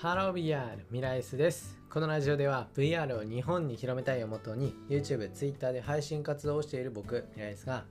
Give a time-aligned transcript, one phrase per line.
[0.00, 1.78] ハロー VR ミライスです。
[1.90, 7.84] このラジオでは VR を日本に広めたいをもとに YouTube、Twitter で配信活動をしている僕ミライスが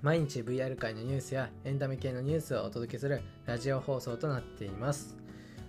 [0.00, 5.16] 毎日 VR 界のニュースやエンタメ系のニュースをお届けするラジオ放送となっています。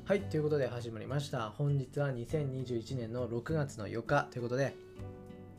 [0.06, 1.50] はいということで始まりました。
[1.50, 4.28] 本日は2021年の6月の4日。
[4.30, 4.76] ということで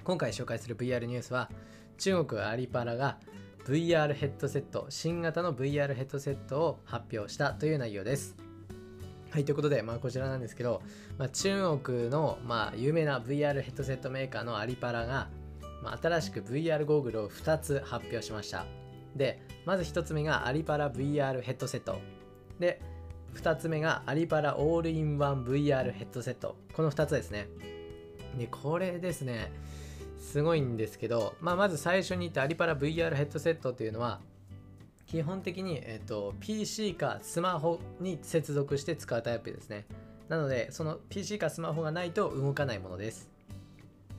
[0.04, 1.50] 今回紹介する VR ニュースは
[1.98, 3.18] 中国 arpara が
[3.64, 8.45] VR ヘッドセット新型の VR ヘッドセットを発表したという内容です。
[9.30, 10.82] はい、ということで、まあ、こちらなんですけど、
[11.18, 15.28] まあ、中国の、まあ、有名な VR ヘッドセットメーカーのアリパラが、
[15.82, 18.66] まあ、新しく VR ゴーグルを2つ発表しました。
[19.14, 21.98] で、まず1つ目がアリパラ VR ヘッドセット。
[22.58, 22.80] で、
[23.34, 26.56] 2つ目がアリパラオールインワン VR ヘッドセット。
[26.72, 27.48] この2つですね。
[28.38, 29.52] で、これですね、
[30.18, 34.20] すごいんですけど、まあ、まず最初に言ったアリパラ VR ヘッドセットというのは、
[35.06, 39.86] 基本的に、えーと、PC かスマホに接続して使うタイプですね。
[40.28, 43.30] なので、その PC かスマホがないと動かないものです。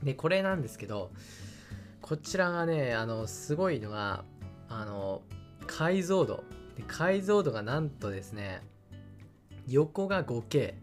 [0.02, 1.12] で、これなんですけど、
[2.02, 4.24] こちらがね、あの、すごいのが、
[4.70, 5.22] あの、
[5.66, 6.44] 解像度。
[6.76, 8.62] で解像度がなんとですね、
[9.68, 10.76] 横が 5K、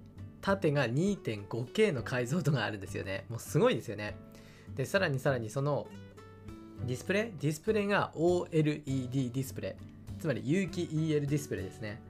[0.42, 3.24] 縦が 2.5K の解像度があるんですよね。
[3.30, 4.16] もうすごいですよね。
[4.74, 5.86] で、さらにさらにその
[6.84, 9.93] ディスプレイディスプレイが OLED ディスプレイ。
[10.24, 12.00] つまり有機 EL ディスプレイですね。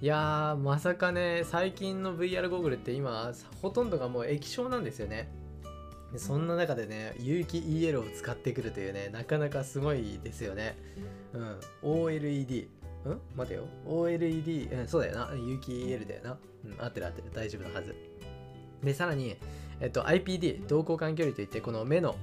[0.00, 3.30] いやー、まさかね、最近の VR ゴーグルって今、
[3.60, 5.28] ほとんどがもう液晶なんですよね。
[6.16, 10.78] そんな中でね、有機 EL を使ってくるというね、なかなかすごいですよね。
[11.34, 11.60] うん。
[11.82, 12.68] OLED。
[13.06, 13.64] ん待てよ。
[13.86, 15.30] OLED、うん、そうだよな。
[15.36, 16.38] 有機 EL だよな。
[16.64, 17.30] うん、合ってる合ってる。
[17.34, 17.94] 大丈夫なはず。
[18.82, 19.36] で、さらに、
[19.82, 22.16] えっと、IPD、同光間距離といって、この目の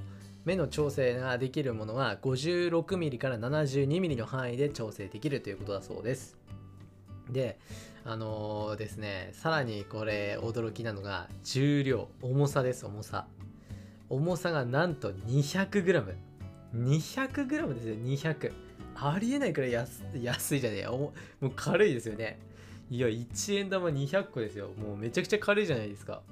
[0.46, 6.36] 目の調整ができるものは 56mm から 72mm の範囲で調整できるということだそうです。
[7.28, 7.58] で、
[8.04, 13.26] あのー、ですね、さらにこれ驚きなのが重量、重さです、重さ。
[14.08, 16.14] 重さがなんと 200g。
[16.76, 18.52] 200g ですよ、200。
[18.94, 21.12] ありえないくらい安安いじゃねえも
[21.42, 22.38] う軽いですよね。
[22.88, 24.68] いや、1円玉200個ですよ。
[24.78, 26.22] もうめちゃくちゃ軽いじゃないですか。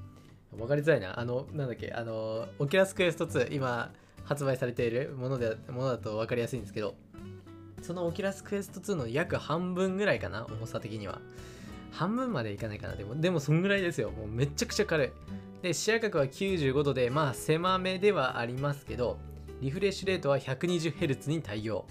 [0.59, 1.19] わかりづらいな。
[1.19, 3.93] あの、なんだっけ、あの、 Oculus Quest 2、今、
[4.25, 6.95] 発売されているものでものだと分かりやすいんですけど
[7.83, 11.21] その Oculus Quest 2の約半分ぐらいかな重さ的には。
[11.91, 12.97] 半分までいかないかな。
[12.97, 14.11] でもでもそんぐらいですよ。
[14.11, 15.11] もうめちゃくちゃ軽い。
[15.63, 19.19] で視野角は95度でまあ狭めではありますけど
[19.61, 21.85] リフレッシュレートは 120Hz に対応。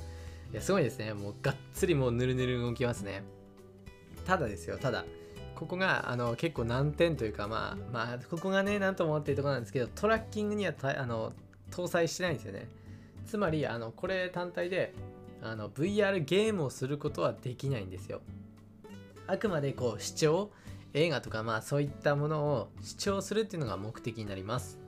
[0.51, 1.13] いやすごいですね。
[1.13, 3.23] もうがっつりもうぬるぬる動きますね。
[4.25, 5.05] ただですよただ。
[5.55, 11.33] ここがあの結構難点というかまあまあここがねなんとも思っているところなんですけどトラッキングにはあの
[11.71, 12.67] 搭載してないんですよね。
[13.25, 14.93] つまり、あの、これ単体で、
[15.41, 18.21] あの、VR ゲームをすることはできないんですよ。
[19.27, 20.51] あくまでこう、視聴、
[20.93, 24.79] 映画とかまあそういったものを視聴するっていうのが目的になります。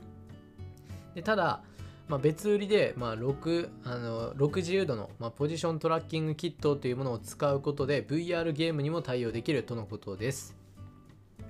[1.16, 1.64] でただ、
[2.08, 10.56] まあ、別売りで、まあ、6, あの6自由度の、まあ、ポジショントラッキングキットというものを使うことで VR ゲームにも対応できるとのことです。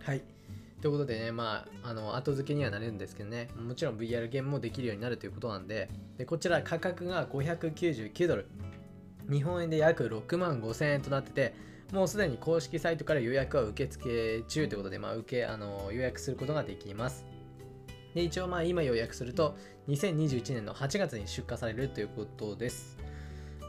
[0.04, 0.24] はい。
[0.82, 8.48] ということでね、まあ、あの後付けにはなれるんですけどね、もちろん VR ゲームもできるようになるということなんで、でこちら価格が599ドル、
[9.30, 11.54] 日本円で約6万5000円となってて、
[11.92, 17.26] もうすでに公式サイトから予約は受付中ということで、まあ、受けあの予約することができます。
[18.16, 19.56] で一応まあ今予約すると
[19.90, 22.98] 2021年の8月に出荷されるということです。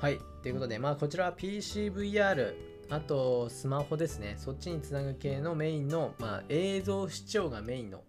[0.01, 0.19] はい。
[0.43, 2.55] ということで、まあこちらは PCVR
[2.89, 4.37] あと、スマホですね。
[4.39, 8.05] そっちにつなぐ系のメインの、まあ、映像視聴がメインの、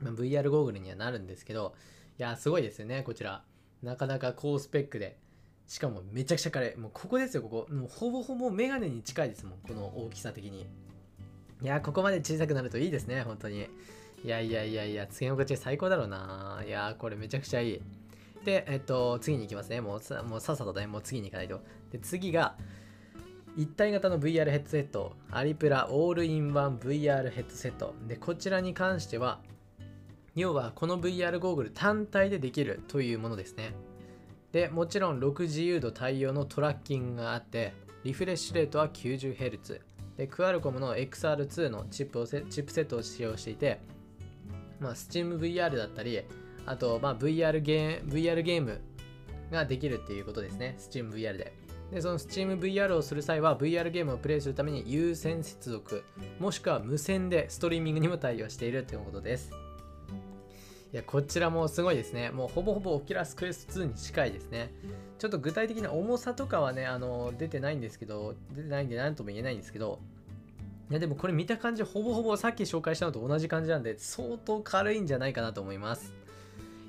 [0.00, 1.74] まあ、VR ゴーグルにはなるんですけど、
[2.18, 3.44] いや、すごいですよね、こちら。
[3.82, 5.18] なかなか高スペックで。
[5.66, 6.76] しかもめちゃくちゃ軽い。
[6.78, 7.72] もうここですよ、ここ。
[7.72, 10.66] もうほぼほぼメガネに近いですもん、この大きさ的に。
[11.62, 13.68] いや、ここまで小さくなるといいですね、本当に。
[14.22, 16.62] いやいやいやいや、つけ心地最高だろうな。
[16.66, 17.80] いや、これめちゃくちゃいい。
[18.44, 19.80] で、えっと、次に行きますね。
[19.80, 21.60] もうさもうさっさとね、もう次に行かないと。
[21.90, 22.54] で、次が、
[23.56, 27.94] 一体型の VR ヘッドセット、アリプラオールインワン VR ヘッドセット。
[28.06, 29.40] で、こちらに関しては、
[30.34, 33.74] 要はこの VR ゴーグル単体でできるというものですね。
[34.52, 37.72] で、もちろん6自由度対応のトラッキングがあって、
[38.04, 39.80] リフレッシュレートは 90Hz。
[40.16, 43.80] で、 Qualcomm の XR2 のチップをチップセットを使用していて、
[44.80, 46.22] まあ、SteamVR だったり、
[46.66, 48.80] あと、まあ、VR ゲーム、VR ゲーム
[49.50, 50.76] ができるっていうことですね。
[50.78, 51.52] SteamVR で。
[51.90, 56.04] で、その SteamVR をする際は VR ゲームをプレイするために有線接続、
[56.38, 59.50] もしくは無線でストリーミングにも対応しているということです。
[60.92, 62.30] いや、こちらもすごいですね。
[62.30, 64.72] もうほぼほぼ Oculus Quest 2に近いですね。
[65.18, 70.00] ちょっと具体的な重さとかはね、あの、出てないんですけど、出てないんで何とも言えないんですけど、
[70.90, 76.12] いやでもこれ見た感じほぼほぼさっき紹介したのと同じ感じなんで相当軽いんじゃないかなと思います。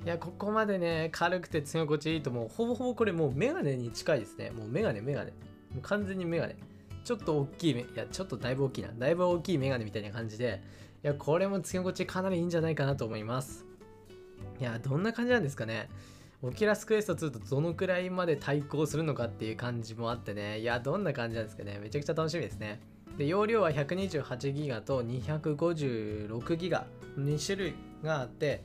[0.04, 2.48] いやここまでね軽くて強心地いいともう。
[2.48, 4.50] ほぼほぼこれもうメガネに近いですね。
[4.50, 5.30] もうメガネメガネ。
[5.30, 5.36] も
[5.78, 6.56] う完全にメガネ。
[7.04, 8.88] ちょっと大きいいやちょっとだいぶ大きいな。
[8.98, 10.60] だいぶ大きいメガネみたいな感じで。
[11.04, 13.64] いやこれも強心地かなりいいんじゃないかなと思います。
[14.60, 15.88] いやどんな感じなんですかね。
[16.42, 20.58] オキラスクエスト2とどのくらいまで対抗するのかっていう感じもあってね。
[20.58, 21.78] いやどんな感じなんですかね。
[21.80, 22.80] めちゃくちゃ楽しみですね。
[23.18, 26.86] で容量は128ギガと256ギガ
[27.18, 28.62] 2種類があって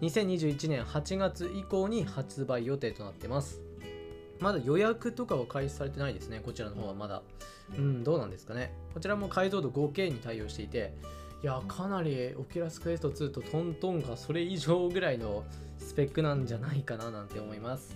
[0.00, 3.60] 2021年8月以降に発売予定となってます。
[4.40, 7.22] まだ予約とかは開始されてないですねこちらの方はまだ。
[7.78, 8.72] うんどうなんですかね。
[8.92, 10.92] こちらも解像度 5K に対応していて
[11.42, 15.44] いやかなり Oculus Quest 2とトントンかそれ以上ぐらいの
[15.78, 17.94] スペックなんじゃないかななんて思います。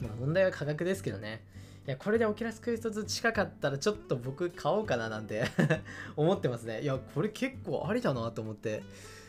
[0.00, 1.44] まあ問題は価格ですけどね。
[1.86, 5.44] いやこれで Oculus Quest 2近かったらちょっと僕買おうかななんて
[6.16, 6.82] 思ってますね。
[6.82, 8.82] いやこれ結構ありだなと思って。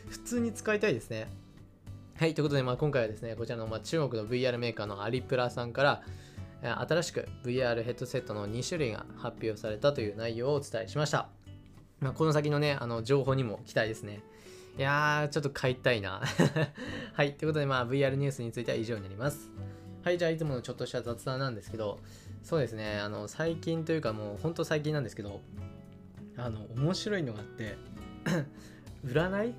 [0.08, 1.28] 普通に使いたいですね。
[2.16, 6.02] はいということで、まあ、今回はですねこちらの、まあ、中国の VR メーカーの arpara さんから
[6.62, 11.28] 新しく VR ヘッドセットの2種類が発表されたという内容をお伝えしました、
[12.00, 14.20] まあ、この先のねあの情報にも期待ですね。
[14.76, 16.22] いやーちょっと買いたいな。
[17.14, 19.50] はいということで、まあ、VR ニュースについては以上になります。
[20.02, 22.00] はいじゃあいつものちょっとした雑談なんですけど
[22.42, 22.98] そうですね。
[22.98, 25.40] あの最近というかもうほんと最近なんですけど
[26.36, 27.76] あの面白いのがあって
[29.04, 29.54] 占い？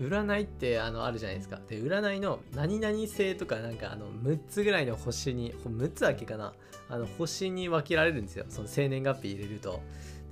[0.00, 1.60] 占いってあのあるじゃないですか。
[1.68, 6.52] で占いの何々星とかなんかあの6つぐらいの星に6つだけかな？
[6.88, 8.44] あの星に分けられるんですよ。
[8.48, 9.80] その生年月日入れると。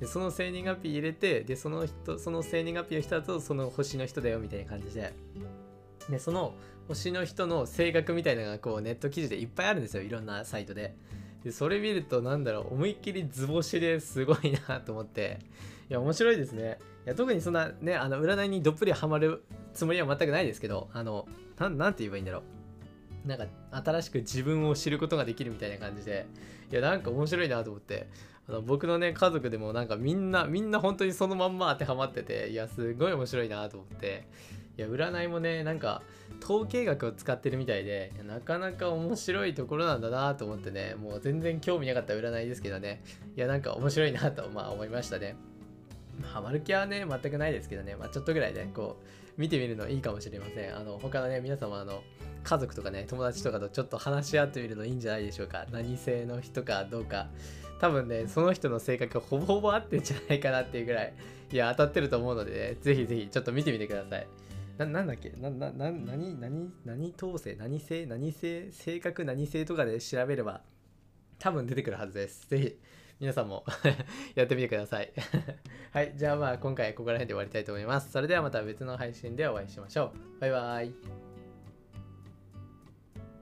[0.01, 5.13] でその生年月日入れてでその人その生年月日の人だとその星の人だよみたいな感じで。
[6.11, 6.55] でその
[6.89, 10.03] 星の人の性格みたいなのがこうネット記事でいっぱいあるんですよ。
[10.03, 10.97] いろんなサイトで。
[11.45, 15.41] でそれ見るとなんだろう思いっきり図星ですごいなと思って。
[15.91, 16.79] いや面白いですね。
[17.05, 19.45] いや特にそんなねあの占いにどっぷりハマる
[19.75, 21.27] つもりは全くないですけどあの
[21.59, 22.43] なんて言えばいいんだろ
[23.25, 23.29] う。
[23.29, 26.27] なんか新しく自分を知ることができるみたいな感じで。
[26.71, 28.09] いやなんか面白いなと思って。
[28.49, 34.27] あの僕のね家族でもなんかみんなみんな本当にそのまんま当てはまってていやすごい面白いなと思って。
[34.79, 36.03] いや占いもねなんか
[36.43, 43.03] 統計学を使ってるみたいでなかなか面白いところなんだなと思ってねもう全然興味なかった占いですけどね。
[43.37, 45.37] いやなんか面白いなとまあ思いましたね。
[46.23, 47.97] ハマる気はね全くないですけどね。
[47.97, 50.77] まあちょっとぐらいねこう見てみるのいいかもしれません。
[50.77, 52.03] あの他のね皆様あの
[52.43, 55.67] 家族とかね友達とかとちょっと話し合ってみるのいいんじゃないでしょうか。
[55.71, 57.29] 何性の人かどうか。
[57.81, 61.15] 多分ねその人の性格ほぼほぼ合ってんじゃないかなっていうぐらい
[61.51, 64.27] いや当たってると思うので、ね、ぜひぜひちょっと見てみてください。
[64.87, 65.31] 何だっけ？
[65.31, 67.55] な、な、な、何、何、何統制？
[67.57, 68.07] 何性？
[68.07, 68.71] 何性？
[68.73, 69.25] 性格？
[69.25, 70.63] 何性とかで調べれば
[71.39, 72.49] 多分出てくるはずです。
[72.49, 72.79] ぜひ
[73.21, 73.65] 皆さんも
[74.35, 75.13] やってみてください
[75.93, 78.11] はい、じゃあまあ今回ここら辺で終わりたいと思います。
[78.11, 80.41] それではまた別の配信でお会いしましょう。
[80.41, 81.32] バイバイ。